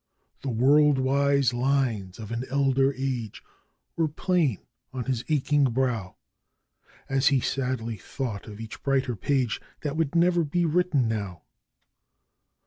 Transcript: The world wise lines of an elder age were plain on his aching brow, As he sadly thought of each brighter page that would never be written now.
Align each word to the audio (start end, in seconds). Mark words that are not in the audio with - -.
The 0.41 0.49
world 0.49 0.97
wise 0.97 1.53
lines 1.53 2.17
of 2.17 2.31
an 2.31 2.43
elder 2.49 2.91
age 2.97 3.43
were 3.95 4.07
plain 4.07 4.65
on 4.91 5.05
his 5.05 5.23
aching 5.29 5.65
brow, 5.65 6.15
As 7.07 7.27
he 7.27 7.39
sadly 7.39 7.97
thought 7.97 8.47
of 8.47 8.59
each 8.59 8.81
brighter 8.81 9.15
page 9.15 9.61
that 9.83 9.95
would 9.95 10.15
never 10.15 10.43
be 10.43 10.65
written 10.65 11.07
now. 11.07 11.43